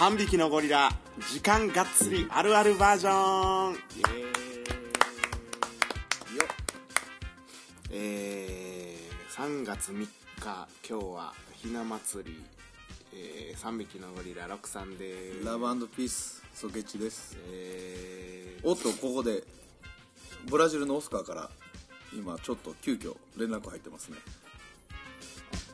[0.00, 0.88] 3匹のゴリラ
[1.30, 3.74] 時間がっつりあるあるバージョン。
[3.74, 4.16] イエー
[6.32, 6.36] イ。
[6.38, 6.44] よ
[7.90, 10.08] えー、3月3日
[10.40, 12.42] 今日はひな祭り、
[13.12, 17.36] えー、3匹のゴリラ6さんでラブピースソケチです。
[17.52, 19.44] えー、おっとここで
[20.48, 21.50] ブラジルのオスカーから
[22.14, 24.16] 今ちょっと急遽連絡入ってますね。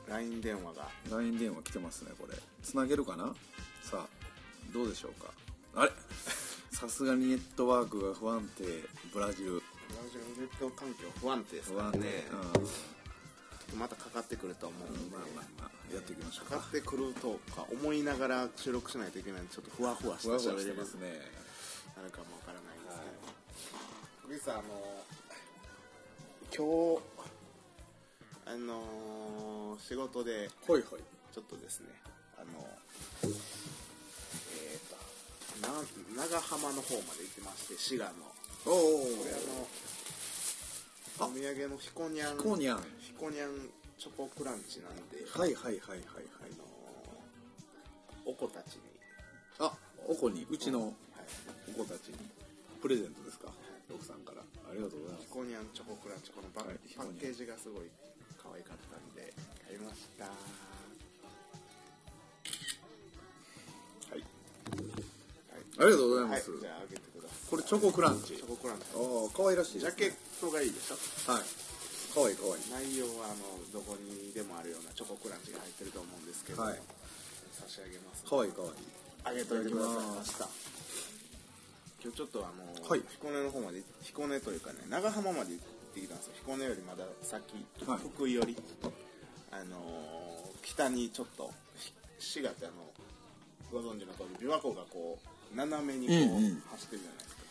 [0.08, 0.88] LINE 電話が。
[1.12, 2.36] LINE 電話来てますねこれ。
[2.64, 3.32] つなげるかな？
[3.88, 4.15] さあ
[4.76, 5.32] どうでしょうか？
[5.74, 5.92] あれ？
[6.70, 8.64] さすがにネットワークが不安定。
[9.12, 9.52] ブラジル。
[9.52, 9.62] ブラ
[10.10, 12.26] ジルネット環境不安定です不安定、からね
[13.72, 15.70] うん、またかかってくると思うんで、まあまあまあ。
[15.94, 16.56] やっていきましょうか。
[16.56, 21.30] かかってくるとか思いながら収録しないといけないんでちょっとふわふわしたふわふわして喋りますね。
[21.96, 22.98] なるかもわからないです
[24.26, 25.04] けど、リさんあの
[26.54, 27.02] 今日
[28.44, 31.00] あの仕事でほいほい。
[31.32, 31.88] ちょっとですね
[35.66, 38.12] 長浜の方まで行ってまして滋賀の。
[38.66, 38.74] おお
[39.18, 39.38] これあ
[41.22, 43.50] のお土産のひこにゃんひこにゃんひこにゃん
[43.98, 46.52] チョコクランチなんで、はいはいはいはいはい。
[46.52, 46.64] あの
[48.26, 48.82] お子たちに、
[49.60, 49.72] あ
[50.06, 50.46] おこに？
[50.50, 50.92] うちのはい、
[51.74, 52.18] お子たちに。
[52.82, 53.48] プレゼントですか？
[53.90, 54.42] 奥さんから。
[54.42, 55.26] ありがとうございます。
[55.26, 56.76] ひこにゃんチョコクランチこのパ,、はい。
[56.96, 57.88] パッケージがすごい
[58.36, 59.32] 可愛かったんで
[59.64, 60.28] 買いました
[65.78, 67.50] ありがとうございはい、ます、じゃああげてください。
[67.50, 68.36] これチョコクランチ。
[68.36, 68.84] チョコクランチ。
[68.96, 70.96] ああ可愛らしいですジャケットがいいでしょ？
[71.30, 71.44] はい。
[72.16, 72.96] 可愛い可愛い。
[72.96, 76.80] 内容はあのどこにでもあるようなチョコクランチが入ってると思うんですけど、はい。
[77.52, 78.24] 差し上げます。
[78.24, 78.72] 可愛い可愛い。
[79.24, 80.48] あげといてくださいまいした。
[82.00, 83.02] 今日ちょっとあの、はい。
[83.12, 86.32] 彦根の方まで彦根というかね長浜まで行ってきたんですよ。
[86.40, 87.42] 彦根よりまだ先、
[87.84, 87.98] はい。
[88.00, 88.56] 福井より。
[89.52, 89.76] あの
[90.62, 92.80] 北にちょっとひ滋賀ってあの
[93.70, 96.16] ご存知の通り琵琶湖がこう斜めにこう、
[96.72, 97.42] 走ってるじゃないですか。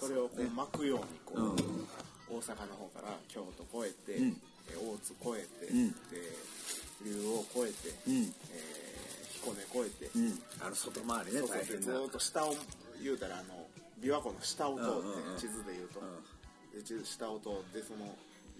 [0.00, 1.88] それをこう巻くようにこう、うん。
[2.30, 4.40] 大阪の方から京都越えて、うん。
[4.70, 5.90] え大津越えて、うん。
[5.92, 5.96] で
[7.04, 8.22] 竜王越えて、うん。
[8.52, 9.04] えー
[9.44, 10.42] 彦根越えて、うん。
[10.64, 12.54] あの外回りねそうそう大変ずーっと下を
[13.02, 13.66] 言うたらあの
[14.00, 15.38] 琵琶湖の下を通って、うんうんうん。
[15.38, 18.16] 地図で言うと、うで地図下を通ってその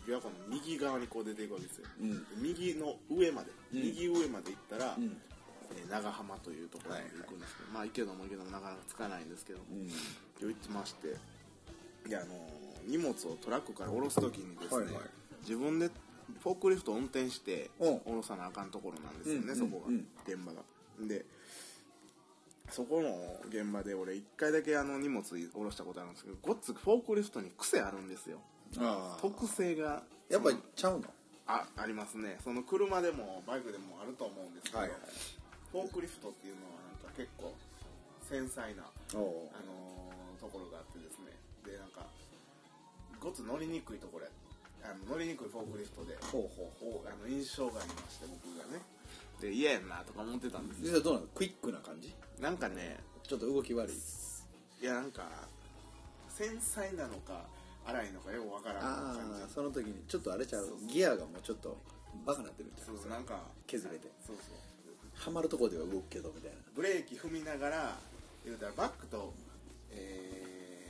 [0.06, 2.10] 琵琶湖の右側にこう出ていくわけですよ、うん。
[2.12, 3.82] で右の上まで、うん。
[3.82, 5.16] 右上まで行ったら、ん
[5.76, 9.86] えー長浜というところまで行くんですけど、まあ行けども行けどもなかなかつかないんですけど、うん。
[9.86, 9.90] 今
[10.40, 11.16] 日行ってまして
[12.08, 12.26] であの
[12.86, 15.02] 荷物をトラックから降ろす時にですね、はいはい。
[15.42, 15.90] 自分で
[16.42, 17.88] フォークリフトを運転してう。
[17.90, 20.62] ん降ろさなあかんところなんですよね、うんそこが、うん現場が。
[21.00, 21.24] で
[22.70, 28.38] そこの現場で俺一回だけあの荷物下ろしたことあるんですけどごっつフォークリフトに癖あるんですよ。
[29.20, 31.04] 特性がやっぱりちゃうの
[31.46, 32.38] あありますね。
[32.42, 34.98] その車でもバイクでもあると思うんですけど、はいはい
[35.74, 37.50] フォークリフトっていうのはなんか結構
[38.22, 38.86] 繊細な
[39.18, 41.34] おあのーところがあってですね。
[41.66, 42.06] でなんか
[43.18, 44.30] ごつ乗りにくいところや
[44.86, 47.08] あの乗りにくいフォークリフトでほうほうこう。
[47.10, 48.86] あの印象がありまして僕がね。
[49.42, 50.86] で嫌やんなとか思ってたんです。
[50.86, 51.26] よ実はどうなの？
[51.34, 52.14] クイックな感じ？
[52.38, 53.98] なんかねちょっと動き悪い？
[54.78, 55.26] いやなんか
[56.30, 57.50] 繊細なのか
[57.82, 59.42] 荒いのかよくわからんあ感じ。
[59.42, 60.78] あその時にちょっとあれちゃう？
[60.86, 61.74] ギアがもうちょっと
[62.22, 62.94] バカなってるみたいな。
[62.94, 64.06] そうそうなんか削れて。
[64.24, 64.54] そうそう
[65.14, 66.56] はまるとこでは動くけどみたいな。
[66.74, 67.96] ブレーキ踏みながら
[68.44, 69.32] 言うたらバックと
[69.90, 70.88] え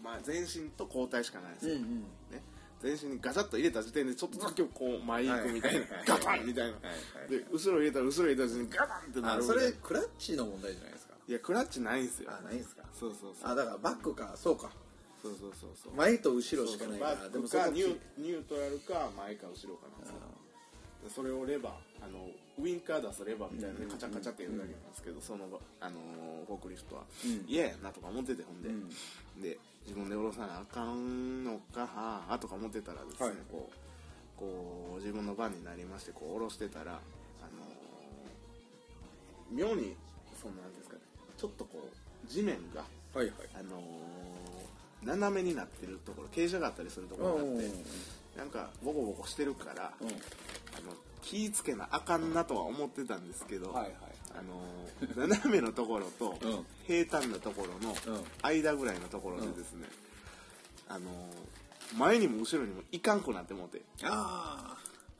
[0.00, 2.42] ーまあ前進と後退しかないんですよ、んね、
[2.80, 5.80] 全身にガチャッと入れた時点でちょっとだけこう前行くみたいな。
[5.80, 5.88] はい。
[6.06, 6.72] ガタンみたいな。
[6.72, 6.78] は
[7.26, 11.14] いで後ろ入れたら後ろ入れた時にガタンってなるあそれクラッチの問題じゃないですか。
[11.26, 12.30] いやクラッチないんですよ。
[12.30, 12.82] あないんですか。
[12.92, 13.50] そうそうそう。
[13.50, 14.32] あだからバックか。
[14.36, 14.70] そうか。
[15.22, 15.94] そうそうそうそう。
[15.94, 20.06] 前と後ろしかないかバらックかニュニュートラルか前か後ろかなんで
[21.08, 21.72] すそれをレバー
[22.04, 24.90] あのウインカー出すレバーみたいなのでカチャカチャってやるだけなん。
[24.90, 25.44] ですけどその
[25.80, 26.00] あの
[26.46, 27.02] フォークリフトは。
[27.24, 27.44] うん。
[27.46, 28.88] 嫌やなとか思っててほんで、うん。
[29.42, 33.36] で自分で下ろさなあかんのかはあとか思ってたらですね、はい。
[33.50, 37.00] こうこう自分の番になりましてこう下ろしてたらあの
[39.50, 39.94] 妙に
[40.40, 41.00] そのなんですかね
[41.36, 43.32] ちょっとこう地面がはいはい。
[43.54, 43.80] あの
[45.04, 47.70] 斜めになってるところ傾斜があったりするところがあって
[48.36, 50.08] なんかボコボコしてるから、うん。
[50.08, 50.16] あの
[51.26, 53.92] 気ぃつけなあかんなとは思ってたんですけど、はいはい
[54.38, 56.66] あの斜めのところとうん。
[56.86, 58.24] 平坦なところのうん。
[58.42, 59.86] 間ぐらいのところでですね、
[60.88, 61.08] あの
[61.96, 63.80] 前にも後ろにもいかんくなってもうて。
[64.04, 64.76] あ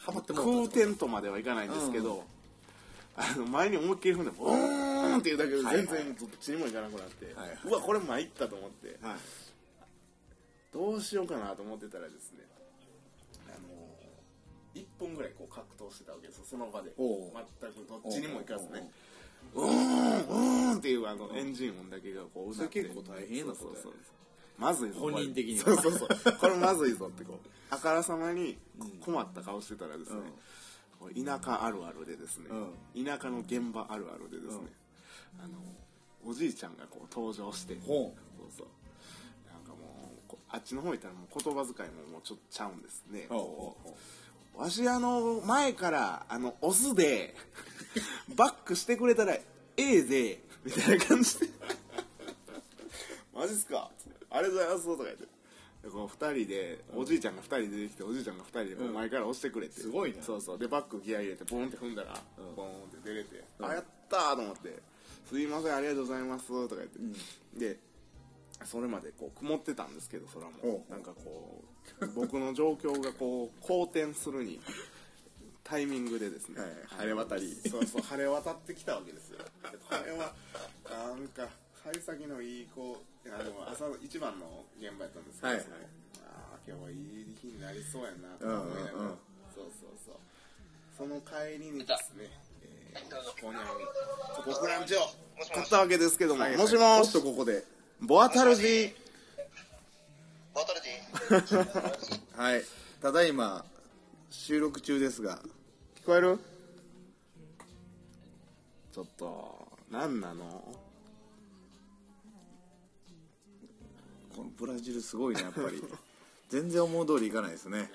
[0.06, 2.24] あっても空うた転とまではいかないんですけど、
[3.16, 7.58] あの前に思いっきり踏んでボーンっていうだけで全然どっちにもいかなくなって、はいはい。
[7.64, 8.98] うわこれ参ったと思って。
[9.02, 9.16] はい。
[10.72, 12.40] どうしようかなと思ってたらですね
[14.98, 16.92] 1分ぐらいこう格闘してたわけですよその場で。
[16.96, 17.32] おう。
[17.60, 18.90] 全くどっちにも行かずね。
[19.54, 19.64] おう。
[19.64, 23.92] うーんうーーンっていうあのエンジン音だけがこうそれ結構大変なことやそう
[24.58, 25.64] まずいぞ本人的には。
[25.64, 26.36] そうそうそう。
[26.38, 28.56] これまずいぞってこう あからさまに
[29.00, 30.20] 困った顔してたらですね、
[31.00, 32.48] これ田舎あるあるでですね、
[33.04, 34.72] 田舎の現場あるあるでですね、
[35.38, 35.58] あの
[36.24, 38.66] おじいちゃんがこう登場してほそうそう。
[39.52, 43.26] なんかもうこあっちの方行ったらもう言葉遣いももうちょっとちゃうんですね。
[43.28, 43.98] ほうほうほ
[44.56, 47.34] わしあの前からあの押すで
[48.36, 49.44] バックしてくれたらえ
[49.76, 51.46] えぜみたいな感じで。
[53.34, 53.90] マジっすか？
[54.30, 55.24] ありがとうございますとか言って。
[55.84, 60.58] でこう2人でおじいちゃんが2人出てきておじいちゃんが2人でこう前から押してくれて、すごいねそうそう。
[60.58, 62.20] でバックギア入れてボンって踏んだら、
[62.56, 64.82] ボンって出れて、あやったーと思って
[65.28, 66.98] 「すいませんありがとうございます」とか言って、
[67.58, 67.78] で
[68.64, 70.52] それまでこう曇ってたんですけど空も。
[70.62, 70.90] ほう。
[70.90, 71.62] なんかこ
[72.00, 74.60] う僕の状況がこう 好転するに
[75.62, 76.70] タイミングでですね、はい。
[76.88, 77.54] 晴れ渡り。
[77.68, 79.38] そうそう晴れ渡ってきたわけですよ。
[79.38, 79.44] で
[79.78, 80.34] これは
[80.84, 81.48] なんか
[81.84, 85.56] 幸先のいい子あの朝一番の現場やったんですけど、はい。
[85.58, 85.66] はい
[86.22, 89.18] ああ今日はいい日になりそうやなと思いながら、うん
[89.54, 90.14] そうそうそう。
[90.96, 92.30] その帰りにですね、
[92.62, 95.00] えー、ここにチョコクランチを
[95.52, 97.64] 買ったわけですけども、もしもおっしとここで
[98.00, 98.92] ボアタルジー。
[100.54, 100.92] ボトルでい
[102.16, 102.62] いはい。
[103.02, 103.64] ただいま
[104.30, 105.38] 収録中ですが。
[106.02, 106.38] 聞こえる？
[108.92, 110.44] ちょっと何なの？
[114.36, 115.82] このブラジルすごいねやっぱり。
[116.48, 117.90] 全然思う通りいかないですね。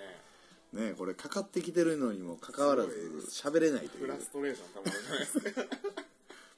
[0.74, 2.92] ねこれかかってきてるのにもかかわらず
[3.30, 4.06] 喋れないという。
[4.06, 5.68] フラストレーションたまらないですね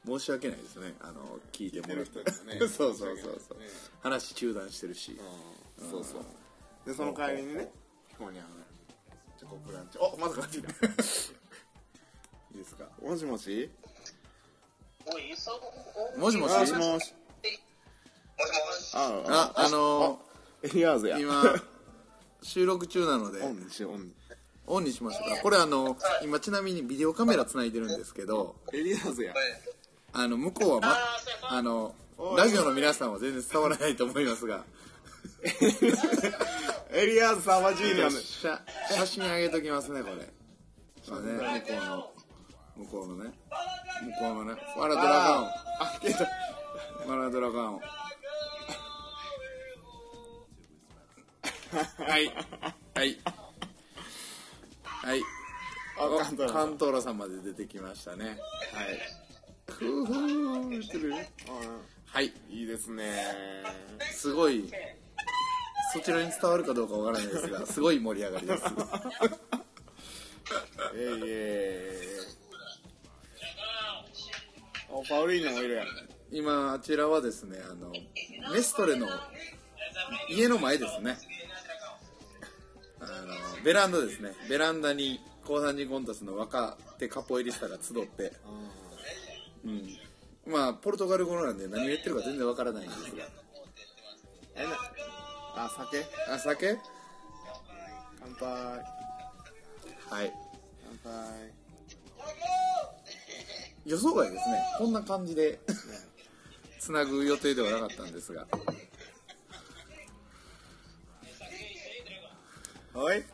[0.06, 0.96] 申し訳ないですね。
[1.02, 2.20] あの聞いてもらって。
[2.20, 2.26] ね。
[2.60, 3.18] そうそうそう
[3.48, 3.60] そう。
[3.60, 3.66] ね
[4.02, 5.18] 話中断してるし。
[5.80, 5.90] うん。
[5.90, 6.24] そうそう。
[6.86, 7.72] でその帰りにね
[8.18, 8.48] ここにあの
[9.40, 10.42] チョコクランチおまだか。
[10.42, 10.74] かってきたい
[12.56, 12.86] いですか？
[13.02, 13.70] もしもし？
[15.06, 15.52] おい、そ
[16.18, 16.58] もしもし？
[16.58, 17.14] もしもし？
[18.94, 20.20] あああの
[20.62, 21.18] エリアーズや。
[21.18, 21.44] 今
[22.42, 23.42] 収録中なので。
[23.42, 24.14] オンにしようオンに。
[24.68, 25.42] オンにしましたか。
[25.42, 28.56] これあの今ちなみにビデオカメラつないでるんですけど。
[28.72, 29.34] エリアーズや
[30.14, 30.98] あの向こうは、ま、
[31.50, 31.96] あの
[32.38, 34.64] ラジオの皆さんは全然伝わらないと思いますが。
[36.94, 38.62] エリアーズサバジーニャの写
[38.96, 40.16] 写真上げときますねこれ。
[41.10, 42.14] まあね向こうの
[42.76, 43.32] 向こうのね。
[44.04, 44.62] 向こうのね。
[44.78, 45.48] ワラドラガオン。
[45.48, 45.52] あ
[46.02, 47.82] 消えたワラドラガオン。
[52.06, 52.32] はい。
[52.94, 53.20] はい。
[54.84, 55.22] はい。
[56.52, 58.26] カントロさんまで出てきましたね。
[58.26, 59.23] はい
[59.80, 61.14] ふうふう言ってる
[62.06, 63.12] はいいいですね。
[64.12, 64.70] すごい
[65.94, 68.64] そちらに伝わるかどうかわからないですが すごい盛り上がりです。
[70.96, 72.02] えいえ。
[72.10, 72.24] い
[74.90, 75.88] おパウリーノもいるやん。
[76.32, 77.92] 今あちらはですねあの
[78.54, 79.08] メストレの
[80.30, 81.18] 家の前ですね。
[83.00, 84.34] あのベランダですね。
[84.48, 88.83] ベランダに高三人コンタスの若手カポエリスタが集ってうん
[89.66, 89.98] うん。
[90.46, 93.26] まあポルトガル語なんで何を言ってるか全然わからないんですが。
[94.56, 94.72] えな
[95.56, 96.06] あ酒？
[96.30, 96.78] あ酒？
[98.20, 98.48] 乾杯。
[100.10, 100.34] はい。
[101.04, 101.54] 乾杯。
[103.86, 104.60] 予想外ですね。
[104.78, 105.60] こんな感じで
[106.80, 108.46] つなぐ予定ではなかったんですが。
[112.94, 113.26] はい。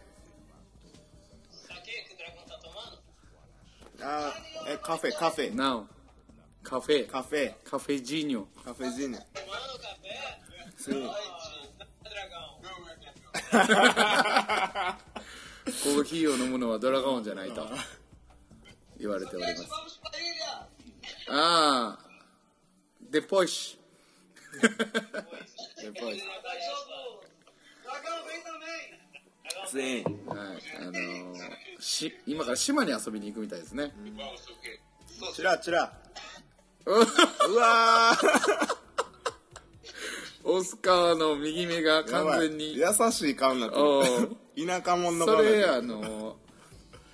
[4.02, 4.34] あ
[4.68, 5.54] えカフェカフェ。
[5.54, 5.86] な
[6.70, 7.08] おカフェ。
[7.08, 7.54] カフェ。
[7.64, 8.46] カフェジーニョ。
[8.64, 9.18] カフェジーネ
[13.50, 17.68] コーヒーを飲むのはドラゴンじゃないと。
[19.00, 19.68] 言われております。
[21.30, 22.06] ああ。
[23.02, 23.80] デポイシ
[25.84, 26.22] やっぱり
[29.72, 30.04] 全員。
[30.28, 30.38] はい。
[30.80, 31.36] あのー
[31.80, 33.94] し今から島に遊びに行くみたいですね、
[35.34, 35.94] チラチラ
[36.86, 38.18] ううわ
[40.44, 42.76] オスカーの右目がー完全に。
[42.76, 44.36] 優しい顔になっておる
[44.68, 46.38] 田舎者の顔それあの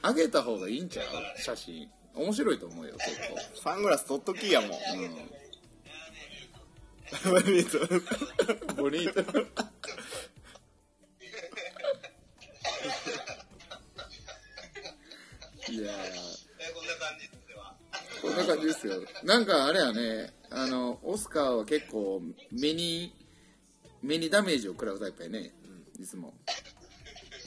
[0.03, 1.05] ー、上げた方がいいんちゃう？
[1.41, 1.89] 写真。
[2.13, 3.37] 面白いと思うよ結構。
[3.61, 4.69] サングラス取っときやもん。
[7.25, 9.19] ボニート。
[15.71, 15.91] いやー。
[15.91, 16.04] こんな感じですわ。
[16.04, 16.04] こ
[18.35, 23.13] んな感じですよなんかあれやねあのオスカーは結構目に
[24.01, 25.51] 目にダメージを食らうタイプやね、
[25.97, 26.33] うん、いつも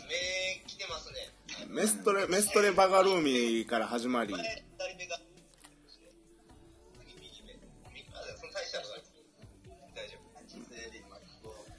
[0.09, 4.35] 目てますねメストレメストレバガルーミーから始まり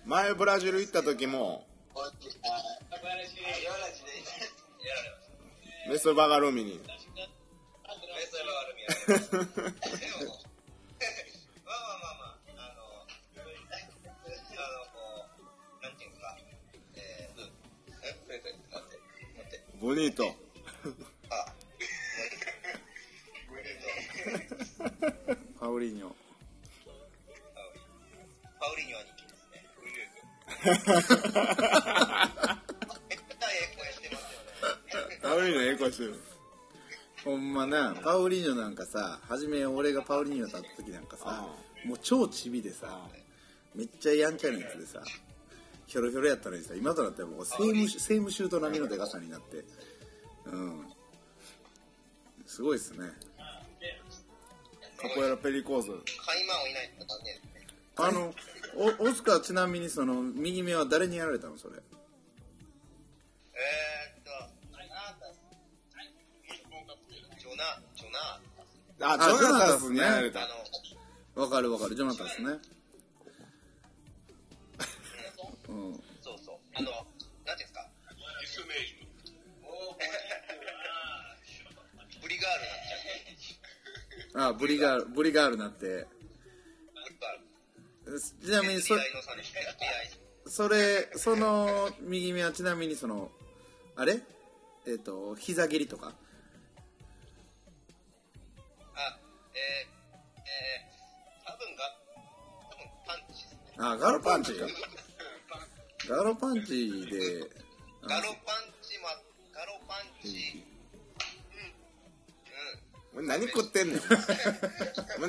[0.05, 1.67] 前ブラジル行った時も
[5.89, 6.79] メストレバガルーミに。
[9.09, 9.25] まあま
[10.59, 13.41] あまあまあ、あの、あ
[14.69, 15.25] の、こ
[15.79, 16.37] う、なんていうか、
[16.95, 17.49] えー、うん、
[18.03, 19.01] え、待って、待って、
[19.37, 20.35] 待って、ボニート
[21.29, 21.33] あ、
[25.59, 26.09] パウリーニョ
[28.59, 29.65] パウリニョ兄貴ですね。
[33.09, 34.21] ええ声してます
[34.95, 35.17] よね。
[35.23, 36.21] パウリーノ ええ声してる
[37.25, 41.47] ほんまなパウリーニョなんかさ初め俺がパウリーニョと会った時なんかさ
[41.85, 43.07] もう超チビでさ
[43.75, 45.01] めっちゃやんちゃなやつでさ
[45.85, 49.65] ひょろひょろやったのにさ今となってはもうセームセームシュート並みのでかさになって。
[50.45, 50.85] うん。
[52.45, 53.09] すごいっすね。
[54.97, 55.87] カポエラペリコーズ。
[55.87, 55.97] カイ
[56.47, 56.91] マンをいない。
[57.97, 58.33] あの
[59.01, 61.75] おオスカーちなみにその右目は誰にやられたのそれ？
[69.01, 70.47] あジョナタスにやられたあ
[71.35, 71.95] の、わかるわかる。
[71.95, 72.47] ジョナタンですね。
[75.69, 76.01] うん。
[76.21, 77.87] そうそう、あの、なんていうんですか、
[82.21, 82.61] ブリガール。
[82.61, 82.79] なん
[83.37, 84.49] ちゃう。
[84.49, 86.07] あブリガールブリガールなって。
[88.43, 88.95] ちなみにそ
[90.47, 93.29] それその右目はちなみにその
[93.95, 94.19] あれ？
[94.87, 96.13] えっ、と膝蹴りとか？
[103.81, 104.51] あガロパンチ。
[104.53, 104.67] か
[106.09, 107.39] ガロパンチで
[108.01, 109.09] ガロパンチま、
[109.53, 110.63] ガロパンチ、
[113.13, 113.99] お前何食ってんねん。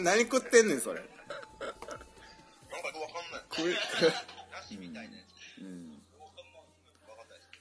[0.02, 1.00] 何食ってんねんそれ。
[1.00, 1.16] なんか
[1.66, 3.74] わかんない。
[4.50, 5.22] なしみたいなや
[5.58, 5.62] つ。
[5.62, 6.02] うん。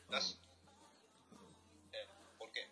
[0.10, 0.40] なし。
[1.94, 1.98] え、
[2.40, 2.68] オッケ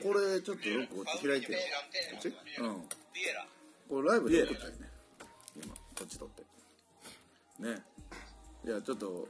[0.00, 0.02] ー。
[0.02, 1.58] これちょっとロックこっち開いてよ
[2.12, 2.88] こっちうん。
[3.88, 4.76] これライブで撮ったよね。
[4.78, 4.91] 今
[5.98, 6.42] こっち撮って
[7.62, 7.82] ね
[8.64, 9.28] いやちょっと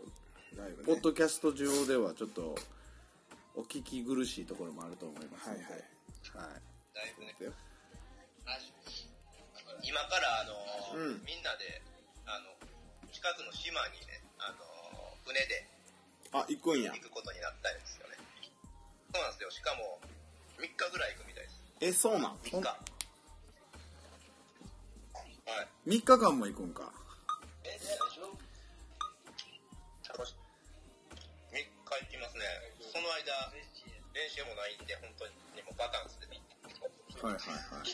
[0.56, 2.54] ライブねポッドキャスト上ではちょっと
[3.54, 6.62] お聞き苦しいところもあると思いますのではいはいはい
[6.94, 7.34] だいぶね。
[7.40, 7.52] よ
[9.82, 11.82] 今から、あのーうんみんなで、
[12.26, 12.54] あの、
[13.10, 15.66] 近くの島にね、あのー船で
[16.32, 18.14] あ行くんや行くことになったんですよね。
[19.12, 19.50] そうなんですよ。
[19.50, 19.98] しかも、
[20.58, 21.62] 3日ぐらい行くみたいです。
[21.80, 22.76] えそうなん？3日。
[25.86, 25.98] はい。
[25.98, 26.92] 3日間も行くんか。
[30.08, 30.34] 楽し
[31.52, 32.44] 3日行きますね。
[32.92, 33.52] その間、
[34.14, 35.32] 練習もないんで、本当に。
[35.64, 36.26] もうバカンスで。
[37.22, 37.42] はいはい。
[37.42, 37.86] はい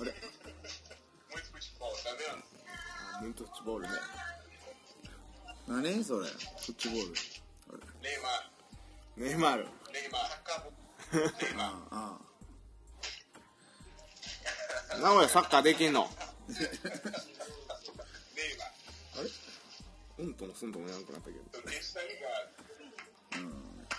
[0.00, 0.14] あれ？
[3.22, 3.88] ムントッチボール。
[3.88, 3.94] ね。
[5.68, 6.26] 何それ？
[6.26, 6.32] フ
[6.70, 7.14] ッチボール。
[9.16, 9.66] ネイマール。
[11.58, 12.18] ああ
[15.00, 16.02] 名古屋サッカーできんの？
[16.02, 16.06] あ
[20.18, 20.24] れ？
[20.24, 21.40] うんともすんともやらなくなったけど。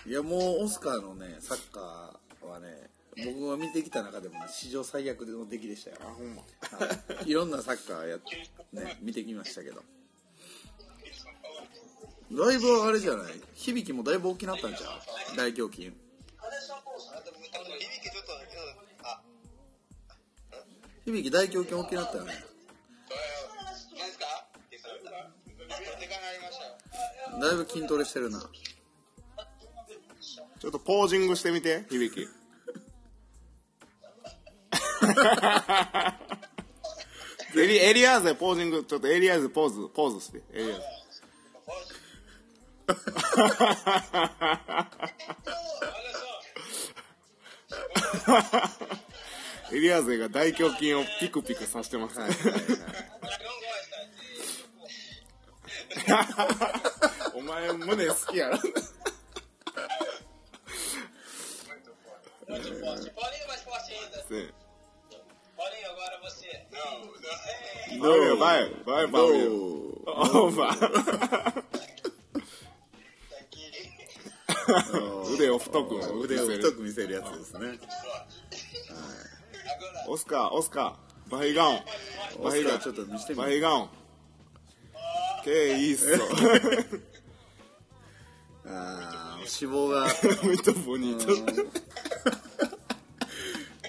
[0.06, 2.90] いやもうオスカーのねサッカーはね
[3.24, 5.96] 僕が見てきた中でもね史上最悪の出来でしたよ。
[6.00, 6.42] あほんま。
[6.42, 6.44] は
[7.24, 8.18] い、いろんなサッカーや、
[8.72, 9.82] ね、見てきましたけど
[12.32, 13.34] だいぶあれじゃない？
[13.54, 14.88] 響きもだいぶ大きなったんちゃ
[15.32, 15.36] う？
[15.36, 15.92] 大胸筋。
[21.04, 22.32] 響き大胸筋大きなったよね。
[27.40, 28.40] だいぶ筋トレしてるな。
[30.60, 32.26] ちょっとポージングしてみて響き。
[37.56, 40.42] エリエリアーゼポージングちょっとエリアーゼポーズポーズして。
[40.52, 40.84] エリアーゼ
[49.72, 52.26] エリア勢が大胸筋をピクピクさせてます、ね、
[57.34, 58.50] お前胸好きや
[68.86, 69.44] バイバイ
[75.34, 77.60] 腕を太く腕を太く見せるやつですね。
[77.68, 77.78] Agora.
[80.08, 81.30] オスカーオスカー。
[81.30, 81.80] バイガオン。
[82.40, 83.88] オスカーちょっと見せてみバイガオン
[85.44, 86.10] OK いいっす。
[86.10, 86.18] よ
[88.66, 90.06] ああ脂肪が。
[90.42, 91.26] muito bonito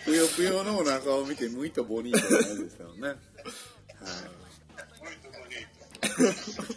[0.06, 3.08] ぷよぷよのお腹を見てムイとボニーとなんですよね。
[3.08, 3.18] はい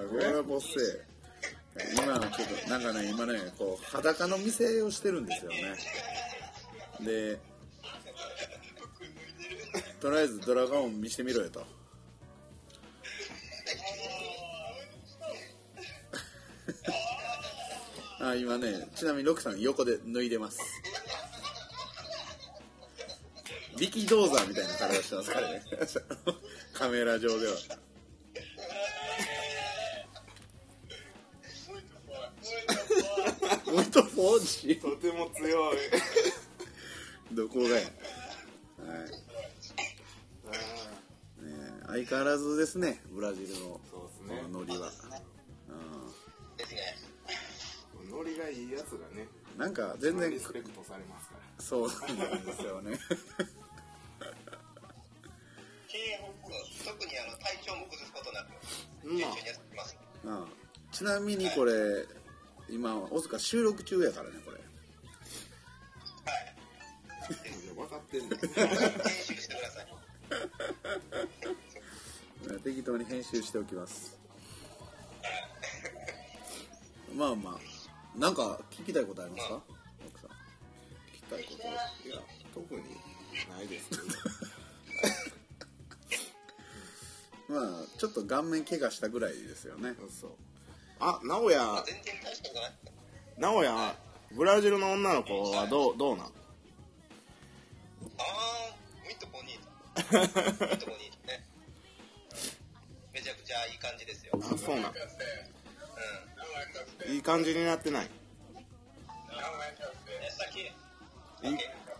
[0.00, 0.20] dragão.
[0.20, 0.78] あごらぼせ
[1.94, 5.76] 今ちょっとなんかね今ねこう裸の店をしてるんですよね。
[7.00, 7.38] で
[10.00, 11.64] とりあえずドラゴン見してみろよと。
[18.20, 20.58] あ今ねちなみにロックさん横で脱いでます。
[23.78, 25.62] 力道山みたいな体してますからね。
[26.74, 27.52] カメラ上では。
[33.70, 33.74] Muito forte.
[33.74, 35.76] もっとフォージとても強い。
[37.32, 37.74] どこがや。
[37.74, 37.80] はい。
[37.80, 37.90] ね
[41.46, 44.90] え相変わらずですねブラジルのそうですこねのノリは、う
[46.58, 46.96] ですね。
[48.10, 51.40] ノリがいいやつがねん、なんか全然リスペクトされますから。
[51.62, 52.98] そうなんですよね。
[56.84, 58.48] 特にあの体調も崩すことなく、
[59.04, 59.16] うん。
[59.16, 59.96] 順調にやってきます。
[60.24, 60.44] うん
[60.92, 61.72] ちなみにこれ
[62.70, 64.60] 今大塚収録中やからねこれ。
[67.74, 68.30] 分かってんねん。
[68.30, 68.38] 編
[69.24, 69.86] 集してください。
[72.64, 74.18] 適当に編集しておきます。
[77.14, 79.62] まあまあなんか聞きたいことありますか？
[80.06, 80.30] 奥さん。
[80.30, 80.34] 聞
[81.14, 81.54] きたいこ
[82.02, 82.08] と。
[82.08, 82.22] いや
[82.54, 82.82] 特に
[83.48, 84.02] ないですけど。
[87.60, 89.94] まあちょっと顔面怪我したぐらいですよね。
[90.20, 90.30] そう
[91.00, 91.82] あ直哉。
[91.86, 92.72] 全然大したことない。
[93.38, 93.96] 直哉
[94.32, 96.26] ブラジルの女の子はどうどうなん？
[96.26, 96.32] あー、
[99.08, 99.66] ミットボニート。
[99.96, 100.08] ミッ
[100.78, 101.44] トボニートね。
[103.12, 104.38] めちゃくちゃいい感じですよ。
[104.40, 104.92] あそうなん。
[107.08, 107.14] うん。
[107.14, 108.10] いい感じになってない？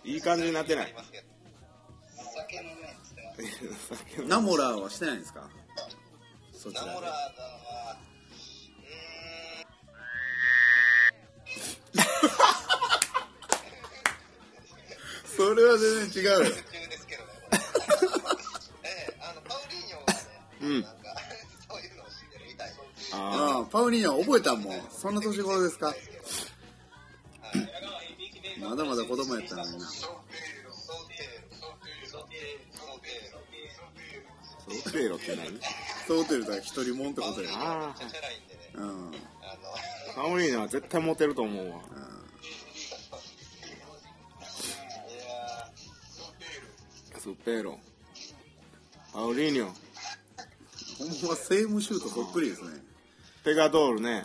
[0.04, 0.94] いい感じになってない？
[2.36, 3.22] 酒飲めっつって
[3.70, 5.48] ます酒ナモラーはしてないんですか？
[6.74, 7.96] ナモラーだは
[15.38, 16.38] うそれは全然違うよ。
[16.38, 16.54] ーん途中
[16.86, 17.58] ですけどねこれ
[18.84, 20.20] ええあのパウリーニョがね、
[20.62, 20.72] うん。
[20.74, 20.90] なんか
[21.68, 22.68] そういうのを知ってるみたい。
[23.12, 24.80] あああパウリーニョ覚えたんもん。
[24.92, 25.92] そんな年頃ですか？
[28.60, 29.86] まだまだ子供やったのにな。
[29.88, 30.22] ソロ
[35.16, 35.60] って何？
[36.06, 37.50] そうてるだ一人もんってことや。
[37.54, 38.82] あちゃちゃらいんでねうん。
[38.84, 39.14] あのあ
[40.14, 41.80] パウリーナは絶対モテると思うわ
[47.20, 47.78] いやスペーロ
[49.12, 52.70] パウリーニョほんまセームシュートそっくりですね
[53.44, 54.24] ペガドールね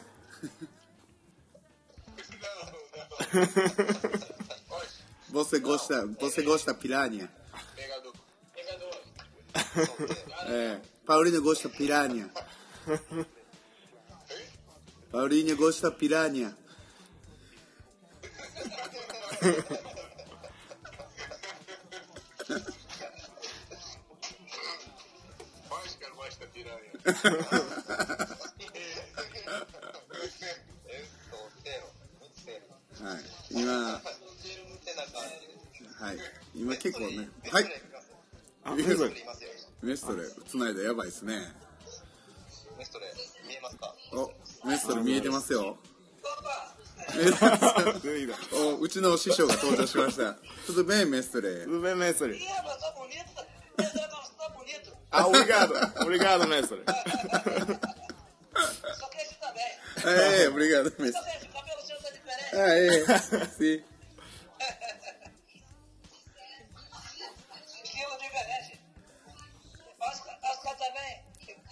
[5.34, 7.10] ボセゴシタボセゴシタピラ
[26.64, 28.16] da piranha.
[33.04, 33.24] はい。
[33.52, 34.02] 今は
[36.14, 36.18] い。
[36.56, 37.66] 今結構ねはい。
[38.64, 39.06] あメソ
[39.84, 41.36] メストレつないだやばいですね
[42.80, 43.06] メストレ
[43.48, 43.94] 見えますか？
[44.14, 44.32] お
[44.68, 45.78] メストレ見えてますよ。
[48.54, 50.36] おうちの師匠が登場しました。
[50.66, 52.92] tudo bem mestre ルベンメソレ Ih, mas tá
[55.16, 55.16] bonito.
[55.16, 56.94] あオリガードオリガードメソレ Só
[59.10, 59.64] que esse também.
[60.06, 62.56] é obrigado mestre Só que esse cabelo seu tá diferente.
[62.56, 62.90] ah é
[63.48, 63.84] sim
[67.84, 68.80] Estilo diferente.
[70.00, 71.22] Oscar, Oscar também.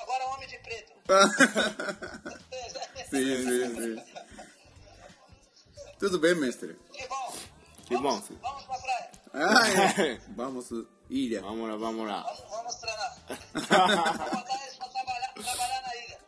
[0.01, 0.93] Agora homem de preto.
[3.09, 3.95] sim sim sim
[5.99, 7.33] tudo bem mestre Que bom.
[7.87, 8.19] Que bom.
[8.19, 9.11] Vamos, vamos pra praia.
[9.33, 9.67] ah
[10.01, 10.69] é vamos
[11.09, 12.49] ilha バモラバモラ Vamos, vamos treinar.
[12.49, 12.52] Vou
[13.53, 16.19] botar eles pra trabalhar, trabalhar na ilha.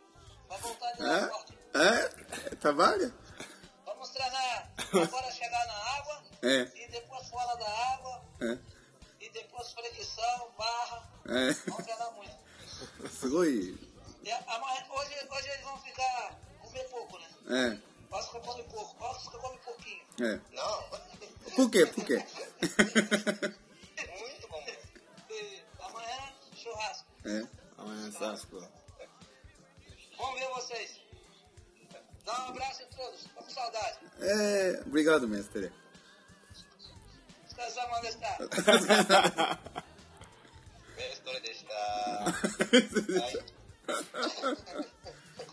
[0.48, 1.30] Pra voltar de lá
[1.74, 1.82] é?
[1.82, 2.08] é?
[2.56, 3.14] Trabalha?
[3.84, 4.70] Vamos treinar.
[4.92, 6.22] Agora chegar na água.
[6.42, 6.60] É.
[6.76, 8.24] E depois fora da água.
[8.40, 8.58] É.
[9.20, 11.08] E depois flexão, barra.
[11.26, 11.52] É.
[11.52, 12.36] Vamos treinar muito.
[13.10, 13.78] Sugoi.
[14.24, 14.34] É,
[14.90, 17.26] hoje, hoje eles vão ficar comer pouco, né?
[17.48, 17.78] É.
[18.08, 20.04] Posso que eu come pouco, posso que eu come pouquinho.
[20.20, 20.40] É.
[20.52, 20.82] Não.
[21.54, 21.86] Por quê?
[21.86, 22.24] Por quê?
[27.26, 27.46] É.
[27.76, 28.62] Amanhã Sasco.
[30.16, 31.00] Vamos ver vocês.
[32.24, 33.24] Dá um abraço em todos.
[33.34, 33.98] Tô com saudade.
[34.20, 35.72] É, obrigado, mestre.
[37.44, 38.26] Descansar, した。
[38.26, 38.46] は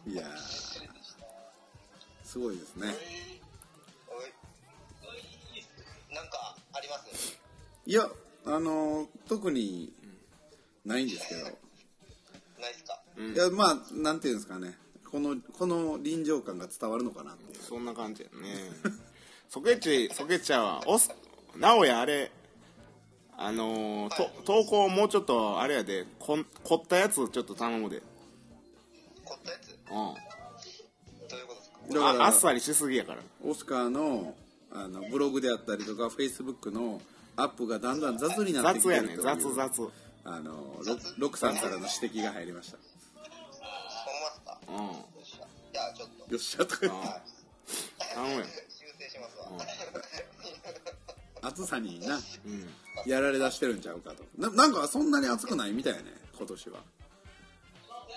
[0.06, 0.12] い。
[0.12, 0.38] いやー
[2.24, 2.94] すごいですね。
[6.12, 7.40] なんかあります
[7.86, 8.10] いや、
[8.46, 9.94] あのー特に
[10.86, 11.58] ないんですけど、
[13.34, 14.78] いや、まあ、なんていうんですかね、
[15.10, 17.62] この、この臨場感が伝わるのかなっていう。
[17.62, 18.72] そんな感じやね。
[19.50, 21.12] ソケッチソケッチャーはおす
[21.58, 22.32] 直哉あれ
[23.38, 28.02] あのーと投稿もうちょっとあれやでこん凝ったやつちょっと頼むで。
[29.24, 29.70] 凝ったやつ？
[29.70, 29.76] う
[31.30, 31.94] どういうことですか？
[31.94, 33.20] だかああっさりしすぎやから。
[33.46, 34.34] オスカーの
[34.72, 37.00] あのブログであったりとか、フェイスブックの
[37.36, 39.90] アップがだんだん雑になってき雑やねてるという雑雑
[40.24, 40.52] あの
[40.84, 42.80] ロロクさんからの指摘が入りました。
[44.74, 45.48] うんよっしゃ。
[45.72, 47.00] じゃあちょっとよっしゃとか言って
[48.14, 49.50] 頼むよ修正しますわ。
[51.50, 52.22] 暑さにな、うん
[53.06, 54.24] やられ出してるんちゃうかと。
[54.38, 56.00] ななんかそんなに暑くないみたいね、
[56.38, 56.80] 今年は。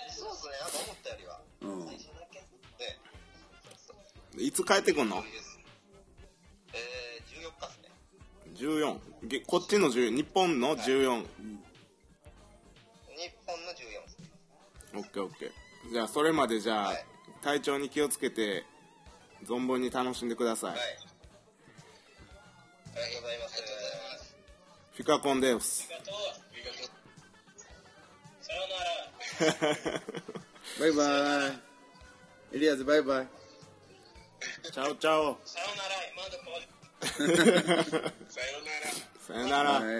[0.09, 1.41] そうっすね、なんか思ったよりは。
[1.61, 1.85] うん。
[1.87, 1.97] ね、
[4.37, 5.23] いつ帰ってくんの？
[6.73, 7.89] えー、14日っすね。
[8.55, 10.87] 14げこっちの14日本の14日
[13.45, 14.29] 本の14っすね。
[14.95, 15.51] オッケーオッケー
[15.91, 17.05] じゃあそれまでじゃあ、はい
[17.41, 18.65] 体調に気をつけて
[19.45, 20.79] 存分に楽しんでください、はい。
[20.79, 20.83] あ
[22.95, 23.63] りがとうございます。
[24.93, 25.93] フィカコンデウスさ
[28.53, 28.63] よ
[29.39, 30.01] うなら。
[30.79, 31.03] バイバ
[31.47, 32.57] イ。
[32.57, 33.27] エリアーズバイバイ。
[34.63, 36.39] チャオチャオさようなら、今の。
[37.11, 38.93] さようなら。
[39.19, 39.79] さよなら。
[39.79, 39.91] さよ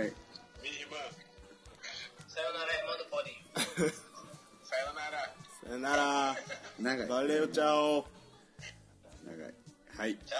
[2.49, 3.93] うなら、今のポーズ。
[5.75, 6.35] なら。
[6.79, 7.07] 長い。
[7.07, 8.05] バレオチャオ
[9.25, 9.53] 長い。
[9.97, 10.15] はい。
[10.15, 10.37] チャ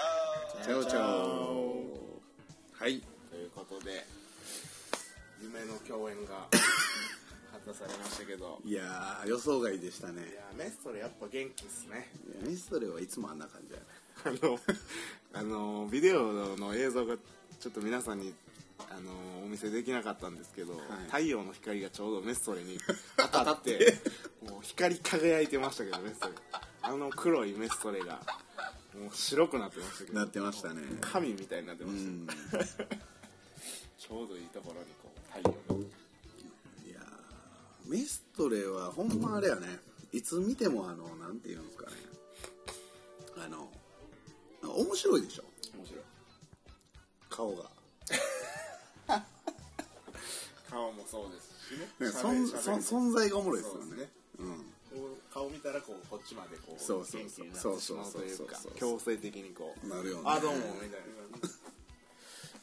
[0.60, 0.64] オ。
[0.64, 2.20] チャオチャオ。
[2.72, 3.02] はい。
[3.30, 4.06] ということで
[5.42, 6.48] 夢の共演が
[7.52, 10.22] 果たされましたけどいやー、予想外でしたね。
[10.30, 13.88] いやメストレやっぱ元気っすねいやミストレはいつもあんな感じだよね。
[14.24, 14.60] あの
[15.34, 18.34] あのビデオの映像がちょっと皆さんに
[18.90, 22.78] あのお見せできなかったんですけど、太陽の光がちょうどメストレに
[23.16, 23.98] 当たって
[24.42, 26.34] もう光り輝いてましたけどメストレ
[26.82, 28.20] あの黒いメストレが
[28.94, 30.82] もう白くなってましたけどなってましたね。
[31.00, 32.88] 神みたいになってまうした、ん。
[33.98, 35.84] ちょうどいいところにこう太陽が
[36.86, 39.80] いやーミストレはほんまあれやね。
[40.12, 41.96] いつ見てもあの、なんていうんですかね。
[43.36, 43.70] あの、
[44.62, 45.44] 面白いでしょ。
[45.76, 46.02] 面白い
[47.28, 47.70] 顔が。
[50.70, 54.10] 顔もそうですしねね、喋り存在がおもろいですよねね。
[54.38, 54.64] うん。
[55.32, 61.06] 顔見たらこうこっちまでこうそうそうそう元気になってしまうそうそうそうそう強制的にこうなるよねあどうもみたいな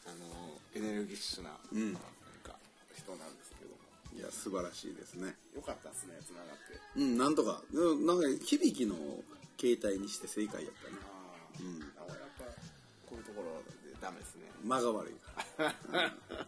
[0.08, 2.02] あのエネルギッシュな,、うんなん
[2.44, 2.58] か
[2.98, 3.78] 人なんですけども
[4.18, 5.36] いや、素晴らしいですね。
[5.56, 7.62] よかったっすねつながってうん、なんとか。
[7.74, 8.96] うんなんか、響きの
[9.60, 10.96] 携帯にして正解やったね。
[11.62, 12.44] うんあやっぱ
[13.08, 15.14] こういうところでダメですね間が悪い
[15.58, 15.76] か
[16.32, 16.48] ら。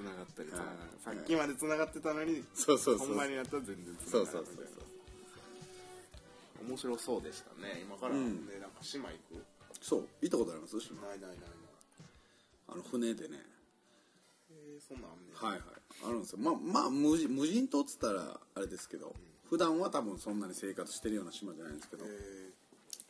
[0.00, 3.08] つながったりつながはいさっきまでつながってたのにそうそうそう。
[3.08, 4.80] ほんまになったら全然つそうながらないそうそうそ
[6.64, 6.68] う。
[6.68, 8.46] 面白そうでしたね今から、うん。
[8.46, 9.44] ねなんか島行く？
[9.80, 10.80] そう、行ったことあります？
[10.80, 11.00] 島。
[11.00, 11.48] ないないないない。
[12.68, 13.38] あの、船でね。
[14.52, 15.60] えー、そんなんあんねはいはい。
[16.04, 16.38] あるんですよ。
[16.38, 19.14] まあ、まあ、無人無人島っつったら、あれですけど、
[19.48, 22.50] 普段は多分そんなに生活してるような島じゃないんですけど、え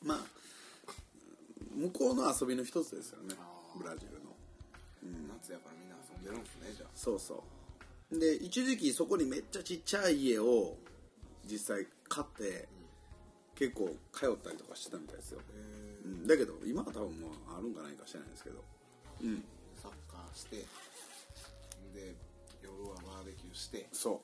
[0.03, 0.19] まあ、
[1.75, 3.35] 向こうの遊びの一つですよね。
[3.77, 4.31] ブラジルの。
[5.05, 7.43] ー、夏やからみんな遊んでるんですねじゃあそうそ
[8.13, 8.19] う。
[8.19, 10.77] で、一時期そこにめっちゃちっちゃい家を
[11.49, 12.69] 実際買って、
[13.55, 15.41] 結構通ったりとかしてたみたいですよ。
[15.55, 18.65] えうん、だけど、今は多分もうあるんかないかしてないんですけど。
[19.23, 19.45] うん。
[19.77, 20.57] サッカーして
[21.95, 22.15] で
[22.63, 24.21] 夜はバーベキューしてそ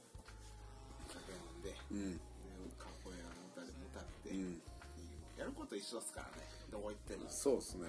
[1.09, 1.95] 酒飲んでう。
[1.95, 2.13] うん。
[2.13, 2.21] で
[2.79, 4.61] カポエラの歌でも歌って、うん
[5.37, 7.89] やること一緒ですからねどこ行ってもそうですね。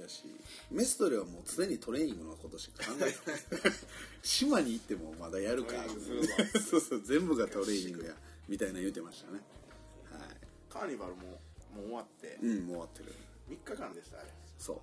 [0.00, 0.24] やし、
[0.70, 3.72] メストレはもう常にトレーニングのことしか考えてない。
[4.22, 5.74] 島に行ってもまだやるか。
[6.70, 8.14] そうそう、全部がトレーニングや。
[8.48, 9.40] みたいな言うてましたね。
[10.10, 10.28] はい。
[10.70, 11.22] カーニバルも
[11.74, 13.14] もう終わってうん、もう終わってる。
[13.50, 14.80] 3日間でしたあれそ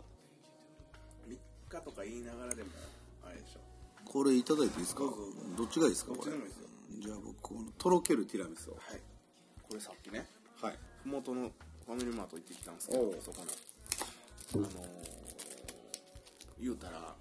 [1.28, 1.32] う。
[1.32, 1.38] 3
[1.70, 2.70] 日とか言いながらでも
[3.26, 3.60] あれでしょ
[4.06, 5.02] これいただいていいですか？
[5.58, 6.32] どっちがいいですかこれ？
[7.02, 9.02] じゃあ僕このとろけるティラミスをはい
[9.68, 10.28] これさっきね
[10.62, 11.52] はいふもとの
[11.86, 13.48] ファミリーマート行ってきたんですけどそこの
[14.54, 14.70] あのー
[16.58, 17.14] 言うたら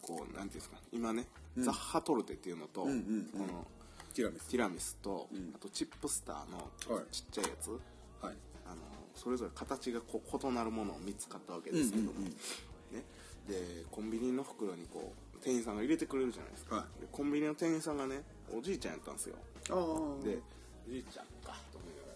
[0.00, 1.26] こうなんていうんですか今ね
[1.58, 3.24] ザッハトルテっていうのと、んうんうん。
[3.32, 3.66] この
[4.14, 4.48] ティラミス。
[4.48, 7.04] ティラミスと、あとチップスターのはい。
[7.12, 7.80] ちっちゃいやつ、はい。
[8.66, 8.82] あの
[9.14, 12.30] それぞれ形がこ異なるものを3つ買ったわけですけども、うんうんうん。
[12.30, 13.04] ね、
[13.48, 17.00] でコンビニの袋にこう店員さんが入れてくれるじゃないですか、はい。
[17.00, 18.22] でコンビニの店員さんがね
[18.56, 19.36] おじいちゃんやったんですよ。
[19.70, 20.38] ああで
[20.88, 21.26] おじいちゃん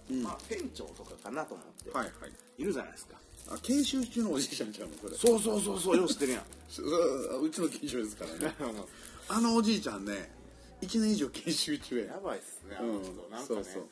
[0.04, 2.62] かと思いながら、まあ店長とかかなと思って、はいはい。
[2.62, 3.16] いるじゃないですか。
[3.50, 5.16] あ研修中のおじいちゃんちゃうのこれ。
[5.16, 6.42] そうそうそうそうよう知ってるやん。
[6.42, 8.54] ううちの研修ですからね。
[9.28, 10.30] あのおじいちゃんね
[10.82, 12.06] 1年以上研修中や。
[12.06, 12.92] やばいっすねあうん。
[12.94, 13.82] の人、なんかねそうそう。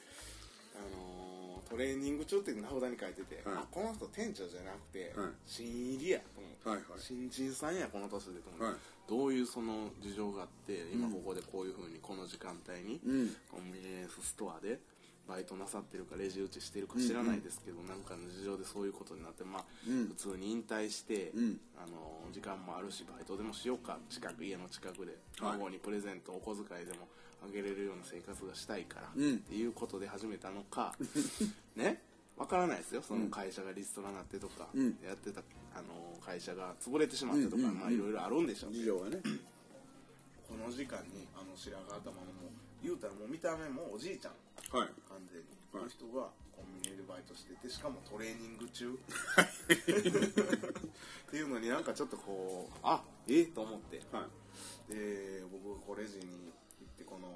[0.77, 3.55] あのートレーニング中って名札に書いてて、はい。
[3.57, 5.31] あこの人店長じゃなくて、はい。
[5.47, 7.01] 新入りやと思って、はいはい。
[7.01, 8.75] 新人さんやこの年でと思って、はい。
[9.09, 13.37] どういうその事情があって今ここでこういうふうにこの時間帯に、うん。
[13.51, 14.81] コンビニエンスストアで
[15.29, 20.09] バイトなさってるかレジ打ちしてるか知らないですけど、なんかの事情でそういうことになってまあ、うん。
[20.09, 21.61] 普通に引退して、うん。
[21.77, 25.59] あの時間もあるしバイトでもしようか近く家の近くではい。
[25.59, 27.09] 孫にプレゼントお小遣いでも
[27.45, 29.35] あげれるような生活がしたいから、うん。
[29.35, 30.95] っていうことで始めたのか
[31.77, 32.03] ね？
[32.37, 33.03] わからないですよ。
[33.03, 34.99] その会社がリストラになってとか、うん。
[35.05, 35.41] やってた
[35.75, 37.63] あの会社が潰れてしまってとか、うん。
[37.63, 38.73] うんうんまあいろいろあるんでしょう。
[38.73, 39.19] 事情はね。
[40.49, 44.33] この時間にあの白髪頭のもう言うたらもう見た目もおじいちゃん
[44.73, 44.89] はい。
[45.09, 48.93] 完全に、こはいの人がコンビニでバイトしててしかもトレーニング中。
[48.93, 48.97] っ
[51.31, 53.41] ていうのになんかちょっとこうあえ？
[53.41, 54.01] えと思って。
[54.13, 54.27] は
[54.89, 54.93] い。
[54.93, 56.29] で僕こレジに行
[56.85, 57.29] ってこの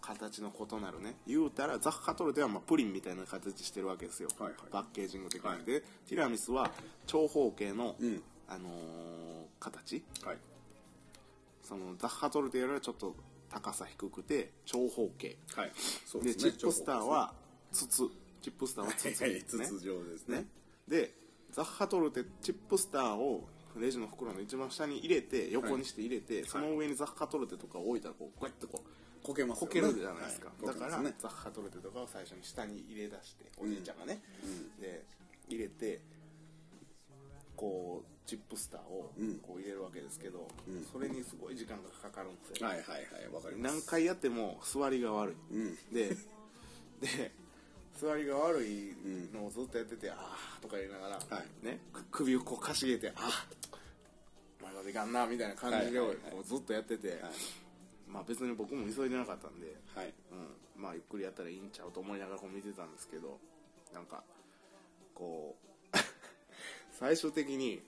[0.00, 4.56] 形の異なるね言うたらザッハトルテはまあプリンみたいな形してるわけですよ、はいはい。
[4.70, 5.64] パッケージング的に、はい。
[5.64, 6.70] でティラミスは
[7.06, 8.22] 長方形の、うん。
[8.48, 8.70] あのー
[9.60, 10.02] 形。
[10.24, 10.38] はい。
[11.62, 13.14] そのザッハトルテよりはちょっと
[13.50, 15.36] 高さ低くて長方形。
[15.54, 15.72] はい。
[16.06, 17.34] そうででチップスターは
[17.72, 18.04] 筒。
[18.40, 19.66] チップスターは筒はいですね。
[19.66, 20.38] 筒状ですね。
[20.38, 20.46] ね。
[20.88, 21.14] で
[21.52, 28.88] ザッハトルテチップスターをレジの袋の一番下に入れて横にして入れて、その上にザッハトルテとかを置いたらこうこうやってこう
[29.22, 30.66] こけますよねこけるじゃないですか、はい。
[30.66, 31.14] だから、こけますね。
[31.18, 34.22] ザッハトルテとかを最初に下に入れ出しておじいちゃんがね、
[34.80, 35.04] で
[35.48, 36.00] 入れて
[37.54, 39.59] こうチップスターをこう入れるわけ
[40.10, 40.48] ですけど、
[40.92, 43.74] それにすごい時間がかかるんですよ、はいはいはいわかります。
[43.74, 45.76] 何回やっても座りが悪い、うん。
[45.94, 46.16] で
[47.00, 47.32] で
[47.94, 48.94] 座りが悪い
[49.32, 51.64] のをずっとやってて、ああとか言いながら、はい。
[51.64, 53.46] ね、く首をこうかしげてああ
[54.62, 56.32] 前までいかんなみたいな感じではいはいはい。
[56.32, 57.22] こうずっとやってて、
[58.08, 60.12] まあ別に僕も急いでなかったんで、はい。
[60.32, 63.38] うん、まあゆっくりやったらいいんちゃうと思いながらこう見てたんですけど
[63.94, 64.24] なんか
[65.14, 65.56] こ
[65.94, 65.96] う
[66.98, 67.80] 最終的に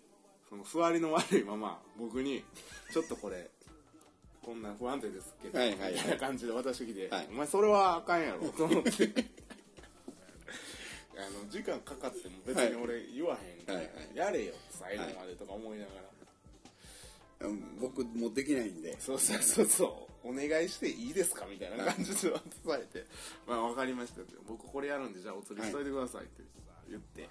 [0.52, 2.44] その座りの悪いまま僕に
[2.92, 3.48] ちょっとこれ
[4.44, 5.92] こんな不安定ですけど、はいはいはい。
[5.94, 7.28] みたいな感じで渡してきて、はい。
[7.30, 8.48] お前それはあかんやろ。
[8.52, 8.90] と思って。
[11.16, 14.16] あの時間かかっても別に俺言わへんから、はいはい。
[14.16, 15.92] やれよ最後までとか思いなが
[17.40, 19.00] ら、うん僕もできないんで。
[19.00, 20.28] そうそうそうそう。
[20.28, 23.06] お願いしていいですかみたいな感じで渡されて
[23.46, 26.44] 「まあ分かりました」って「僕これやるんでじゃあお釣りしといてください」って
[26.88, 27.28] 言って、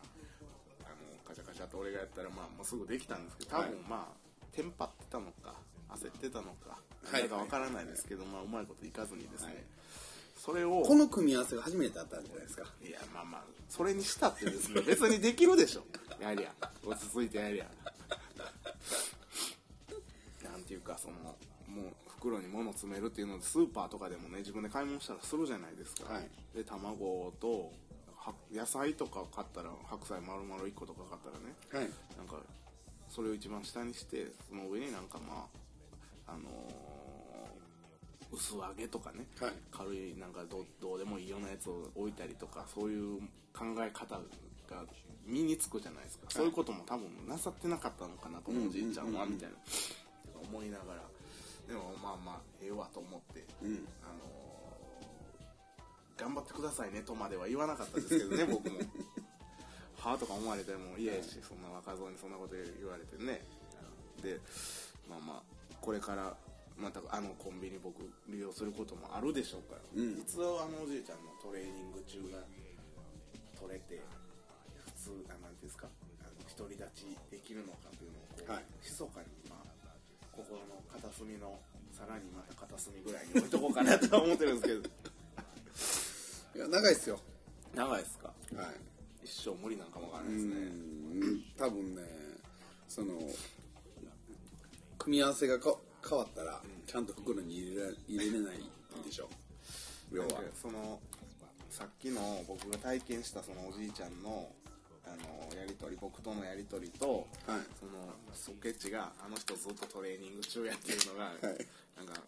[2.02, 5.56] やったらまあもうすぐできたんですけど多分はいまあテンパってたのか
[5.96, 7.22] 焦ってたのかはい。
[7.24, 9.56] 何だか分からないですけど、まあうまいこといかずにですね、はい。
[10.38, 12.64] それをこの組み合わせが初めてだったんじゃないですか。
[12.86, 15.84] いやまあまあそれにしたってですね 別にできるでしょ。
[16.20, 16.54] やりゃ
[16.86, 17.70] 落ち着いてやりゃ。
[20.44, 21.16] なんていうかその
[21.68, 26.30] もう袋に物詰めるっていうのでスーパーとかでもね自分で買い物したらするじゃないですか、はい。
[26.56, 27.70] で卵とは
[28.52, 32.18] 野菜とか買ったら白菜丸々1個とか買ったらねはい。
[32.18, 32.36] なんか
[33.10, 35.48] それを一番下にしてその上になんかま
[36.28, 36.92] ああのー
[38.34, 39.52] 薄揚げとかね、はい。
[39.72, 43.20] 軽いなんかどどうでもいいようなやつを置いたりとかそういう
[43.54, 44.86] 考え方が
[45.26, 49.56] 身につくじゃないですか、そういうことも多分なさってなかったのかなこのおじいちゃんはみたいな。
[50.42, 51.04] 思いながら。
[51.68, 53.88] でもまあまあええわと思って、うん。
[54.02, 54.41] あのー
[56.22, 58.78] 頑張ってくださいねとまでは言わなかったですけどね僕も。
[59.98, 63.42] はあとか思われても嫌やしそんな若造にそんなこと言われてね。
[64.22, 64.40] で
[65.10, 66.38] まあまあこれから
[66.78, 70.20] またあのコンビニ僕利用することもあるでしょうから、うん。
[70.20, 72.46] いつあのおじいちゃんのトレーニング中が
[73.60, 74.02] 取れて
[74.86, 75.90] 普通あなんていうんですか
[76.58, 78.66] 独り立ちできるのかというのをこう、はい。
[78.82, 79.96] 密かにまあ
[80.32, 81.60] 心の片隅の
[81.92, 85.11] さらにまた片隅ぐらいに置いとこうかなとは思ってるんですけど
[86.56, 87.20] いや長いっすよ。
[87.76, 88.28] 長いですか？
[88.56, 88.66] はい。
[89.24, 92.02] 一生無理なんかもわからなういですね、ん多分ね
[92.90, 93.14] その
[94.98, 95.76] 組み合わせがか
[96.08, 98.58] 変わったらちゃんと袋に入れら入れれない
[99.06, 99.30] でしょ。
[100.12, 100.28] 要は。
[100.62, 101.00] その
[101.70, 104.50] さっきの僕が体験したそのおじいちゃんの
[105.06, 107.60] あのやり取り僕とのやり取りと、はい。
[107.80, 107.92] その
[108.34, 111.42] ソケッチがあの人ずっとトレーニング中やっていうのが、はい。
[111.96, 112.22] なんか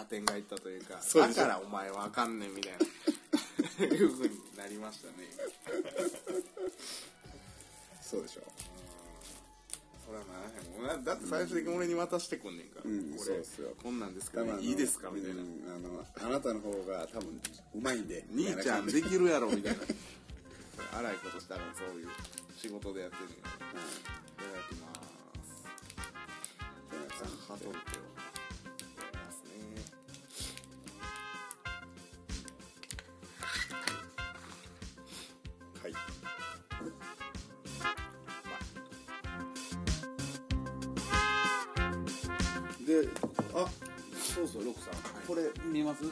[0.00, 1.42] 合点がいったというかそうでしょ。
[1.42, 2.78] だからお前わかんねんみたいな
[3.84, 5.14] いうふうになりましたね。
[8.02, 8.42] そうでしょ。
[10.06, 13.10] それはならへんだって最終的に俺に渡してくんねんから、うん。
[13.10, 13.74] これそうっすよ。
[13.82, 15.48] こんなんですけどいいですかみたいな、うん
[16.22, 17.40] あのあなたの方が多分
[17.74, 18.24] うまいんで。
[18.30, 19.78] 兄ちゃんできるやろみたいな。
[20.98, 22.08] 荒いことしたらそういう
[22.56, 23.50] 仕事でやってるんやいただ
[24.68, 24.96] きます。
[27.48, 28.15] ハトルテを
[43.02, 43.08] で
[43.54, 43.66] あ
[44.14, 44.94] そうそうロクさん。
[45.26, 46.04] これ見えます？